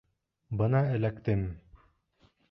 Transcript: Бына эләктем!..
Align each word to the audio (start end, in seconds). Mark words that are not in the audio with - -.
Бына 0.61 0.81
эләктем!.. 0.93 1.43